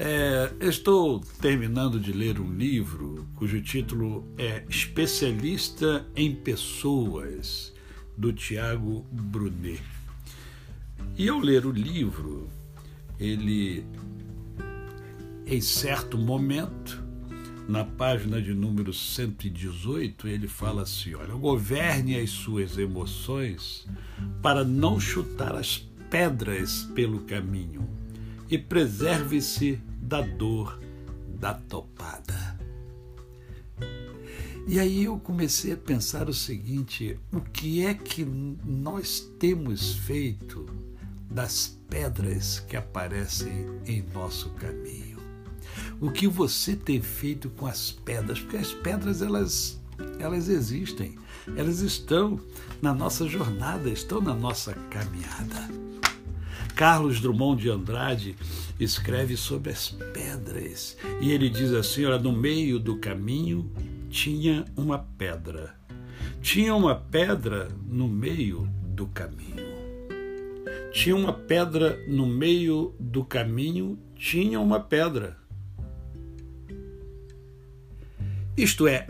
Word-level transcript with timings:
É, 0.00 0.52
estou 0.60 1.18
terminando 1.40 1.98
de 1.98 2.12
ler 2.12 2.38
um 2.38 2.54
livro 2.54 3.26
cujo 3.34 3.60
título 3.60 4.24
é 4.38 4.62
Especialista 4.68 6.06
em 6.14 6.32
Pessoas, 6.36 7.74
do 8.16 8.32
Tiago 8.32 9.04
Brunet. 9.10 9.82
E 11.16 11.28
ao 11.28 11.40
ler 11.40 11.66
o 11.66 11.72
livro, 11.72 12.48
ele, 13.18 13.84
em 15.44 15.60
certo 15.60 16.16
momento, 16.16 17.02
na 17.68 17.84
página 17.84 18.40
de 18.40 18.54
número 18.54 18.92
118, 18.94 20.28
ele 20.28 20.46
fala 20.46 20.82
assim: 20.82 21.16
olha, 21.16 21.34
governe 21.34 22.16
as 22.20 22.30
suas 22.30 22.78
emoções 22.78 23.84
para 24.40 24.64
não 24.64 25.00
chutar 25.00 25.56
as 25.56 25.78
pedras 26.08 26.88
pelo 26.94 27.18
caminho 27.22 27.84
e 28.48 28.56
preserve-se 28.56 29.80
da 30.08 30.22
dor 30.22 30.80
da 31.38 31.52
topada. 31.52 32.58
E 34.66 34.80
aí 34.80 35.04
eu 35.04 35.18
comecei 35.18 35.72
a 35.72 35.76
pensar 35.76 36.30
o 36.30 36.34
seguinte: 36.34 37.20
o 37.30 37.40
que 37.42 37.84
é 37.84 37.92
que 37.92 38.24
nós 38.24 39.20
temos 39.38 39.94
feito 39.94 40.66
das 41.30 41.78
pedras 41.90 42.58
que 42.60 42.76
aparecem 42.76 43.66
em 43.86 44.02
nosso 44.14 44.48
caminho? 44.50 45.18
O 46.00 46.10
que 46.10 46.26
você 46.26 46.74
tem 46.74 47.02
feito 47.02 47.50
com 47.50 47.66
as 47.66 47.92
pedras? 47.92 48.40
Porque 48.40 48.56
as 48.56 48.72
pedras 48.72 49.20
elas 49.20 49.78
elas 50.18 50.48
existem, 50.48 51.18
elas 51.56 51.80
estão 51.80 52.40
na 52.80 52.94
nossa 52.94 53.26
jornada, 53.26 53.90
estão 53.90 54.20
na 54.20 54.32
nossa 54.32 54.72
caminhada. 54.90 55.68
Carlos 56.78 57.20
Drummond 57.20 57.60
de 57.60 57.70
Andrade 57.70 58.36
escreve 58.78 59.36
sobre 59.36 59.72
as 59.72 59.88
pedras 59.88 60.96
e 61.20 61.32
ele 61.32 61.50
diz 61.50 61.72
assim: 61.72 62.04
olha, 62.04 62.20
no 62.20 62.30
meio 62.30 62.78
do 62.78 62.98
caminho 62.98 63.68
tinha 64.08 64.64
uma 64.76 64.96
pedra. 64.96 65.74
Tinha 66.40 66.72
uma 66.76 66.94
pedra 66.94 67.66
no 67.84 68.06
meio 68.06 68.68
do 68.94 69.08
caminho. 69.08 69.66
Tinha 70.92 71.16
uma 71.16 71.32
pedra 71.32 71.98
no 72.06 72.24
meio 72.26 72.94
do 73.00 73.24
caminho, 73.24 73.98
tinha 74.14 74.60
uma 74.60 74.78
pedra. 74.78 75.36
Isto 78.56 78.86
é, 78.86 79.04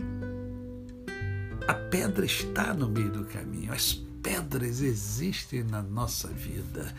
a 1.67 1.75
pedra 1.75 2.25
está 2.25 2.73
no 2.73 2.89
meio 2.89 3.11
do 3.11 3.25
caminho, 3.25 3.71
as 3.71 3.93
pedras 4.23 4.81
existem 4.81 5.61
na 5.63 5.83
nossa 5.83 6.29
vida. 6.29 6.91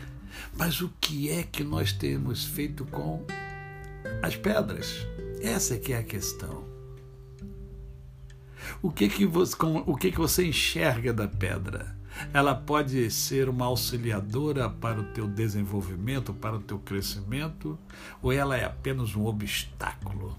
Mas 0.56 0.80
o 0.80 0.92
que 1.00 1.30
é 1.30 1.42
que 1.42 1.64
nós 1.64 1.92
temos 1.92 2.44
feito 2.44 2.84
com 2.86 3.24
as 4.22 4.36
pedras? 4.36 5.06
Essa 5.42 5.74
é 5.74 5.78
que 5.78 5.92
é 5.92 5.98
a 5.98 6.02
questão. 6.02 6.64
O 8.82 8.90
que 8.90 9.08
que 9.08 9.26
você, 9.26 9.56
o 9.86 9.96
que 9.96 10.10
que 10.10 10.18
você 10.18 10.46
enxerga 10.46 11.12
da 11.12 11.26
pedra? 11.26 11.96
Ela 12.32 12.54
pode 12.54 13.10
ser 13.10 13.48
uma 13.48 13.66
auxiliadora 13.66 14.68
para 14.68 15.00
o 15.00 15.04
teu 15.04 15.26
desenvolvimento, 15.26 16.34
para 16.34 16.56
o 16.56 16.60
teu 16.60 16.78
crescimento, 16.78 17.78
ou 18.20 18.32
ela 18.32 18.56
é 18.56 18.64
apenas 18.64 19.14
um 19.14 19.24
obstáculo? 19.24 20.36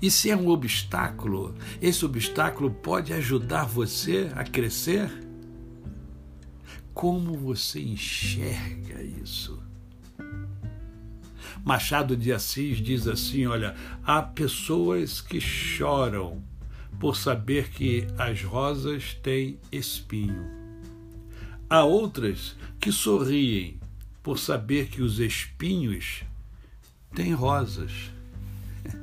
E 0.00 0.10
se 0.10 0.30
é 0.30 0.36
um 0.36 0.48
obstáculo, 0.48 1.54
esse 1.80 2.04
obstáculo 2.04 2.70
pode 2.70 3.12
ajudar 3.12 3.64
você 3.64 4.30
a 4.34 4.42
crescer? 4.42 5.10
Como 6.94 7.36
você 7.36 7.80
enxerga 7.80 9.02
isso? 9.02 9.62
Machado 11.64 12.16
de 12.16 12.32
Assis 12.32 12.78
diz 12.78 13.06
assim: 13.06 13.46
olha, 13.46 13.74
há 14.04 14.20
pessoas 14.22 15.20
que 15.20 15.40
choram 15.40 16.42
por 16.98 17.16
saber 17.16 17.70
que 17.70 18.06
as 18.18 18.42
rosas 18.42 19.14
têm 19.22 19.58
espinho. 19.70 20.46
Há 21.68 21.84
outras 21.84 22.56
que 22.78 22.92
sorriem 22.92 23.80
por 24.22 24.38
saber 24.38 24.88
que 24.88 25.02
os 25.02 25.18
espinhos 25.18 26.22
têm 27.14 27.32
rosas. 27.32 27.92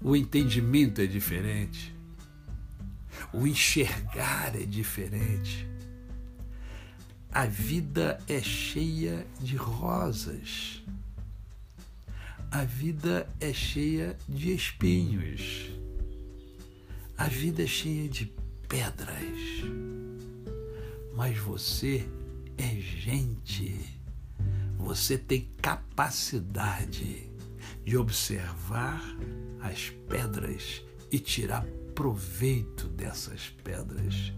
O 0.00 0.14
entendimento 0.14 1.00
é 1.00 1.06
diferente. 1.06 1.97
O 3.32 3.46
enxergar 3.46 4.54
é 4.56 4.64
diferente. 4.64 5.68
A 7.30 7.44
vida 7.44 8.18
é 8.26 8.40
cheia 8.40 9.26
de 9.38 9.54
rosas. 9.54 10.82
A 12.50 12.64
vida 12.64 13.28
é 13.38 13.52
cheia 13.52 14.16
de 14.26 14.54
espinhos. 14.54 15.70
A 17.18 17.28
vida 17.28 17.62
é 17.64 17.66
cheia 17.66 18.08
de 18.08 18.32
pedras. 18.66 19.38
Mas 21.14 21.36
você 21.36 22.08
é 22.56 22.74
gente. 22.76 24.00
Você 24.78 25.18
tem 25.18 25.50
capacidade 25.60 27.30
de 27.84 27.96
observar 27.96 29.02
as 29.60 29.90
pedras 30.08 30.82
e 31.10 31.18
tirar 31.18 31.64
proveito 31.94 32.86
dessas 32.88 33.52
pedras. 33.64 34.32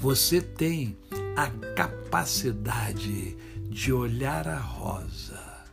Você 0.00 0.40
tem 0.40 0.96
a 1.36 1.48
capacidade 1.74 3.36
de 3.68 3.92
olhar 3.92 4.48
a 4.48 4.58
rosa, 4.58 5.64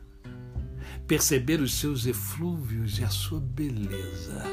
perceber 1.08 1.60
os 1.60 1.76
seus 1.76 2.06
eflúvios 2.06 3.00
e 3.00 3.04
a 3.04 3.10
sua 3.10 3.40
beleza, 3.40 4.44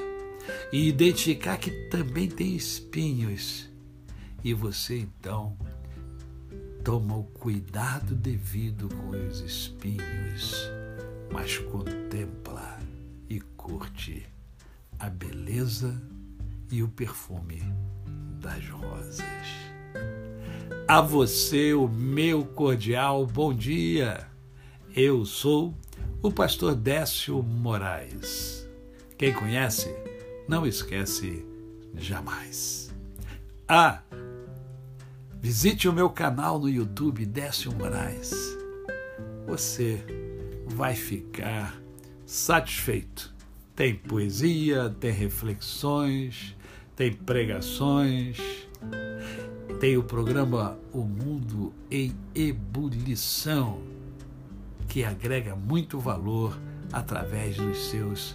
e 0.73 0.89
identificar 0.89 1.57
que 1.57 1.71
também 1.89 2.29
tem 2.29 2.55
espinhos. 2.55 3.69
E 4.43 4.55
você 4.55 4.99
então 4.99 5.57
toma 6.83 7.17
o 7.17 7.25
cuidado 7.25 8.15
devido 8.15 8.89
com 8.89 9.11
os 9.11 9.41
espinhos, 9.41 10.71
mas 11.31 11.59
contempla 11.59 12.00
a 15.01 15.09
beleza 15.09 15.99
e 16.71 16.83
o 16.83 16.89
perfume 16.89 17.63
das 18.39 18.69
rosas. 18.69 19.25
A 20.87 21.01
você, 21.01 21.73
o 21.73 21.89
meu 21.89 22.45
cordial 22.45 23.27
bom 23.27 23.55
dia. 23.55 24.29
Eu 24.95 25.25
sou 25.25 25.75
o 26.23 26.31
pastor 26.31 26.75
Décio 26.75 27.43
Moraes. 27.43 28.69
Quem 29.17 29.33
conhece, 29.33 29.89
não 30.47 30.67
esquece 30.67 31.47
jamais. 31.95 32.93
Ah, 33.67 34.03
visite 35.41 35.89
o 35.89 35.93
meu 35.95 36.11
canal 36.11 36.59
no 36.59 36.69
YouTube 36.69 37.25
Décio 37.25 37.75
Moraes. 37.75 38.35
Você 39.47 40.05
vai 40.67 40.95
ficar 40.95 41.81
satisfeito. 42.27 43.40
Tem 43.75 43.95
poesia, 43.95 44.95
tem 45.01 45.11
reflexões, 45.11 46.57
tem 46.95 47.13
pregações, 47.13 48.39
tem 49.81 49.97
o 49.97 50.03
programa 50.03 50.79
O 50.93 51.03
Mundo 51.03 51.73
em 51.91 52.15
Ebulição, 52.35 53.81
que 54.87 55.03
agrega 55.03 55.57
muito 55.57 55.99
valor 55.99 56.59
através 56.93 57.57
dos 57.57 57.79
seus 57.87 58.35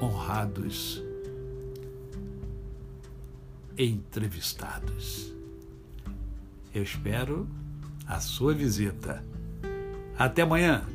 honrados 0.00 1.02
entrevistados. 3.76 5.34
Eu 6.74 6.82
espero 6.82 7.48
a 8.06 8.20
sua 8.20 8.54
visita. 8.54 9.24
Até 10.18 10.42
amanhã! 10.42 10.93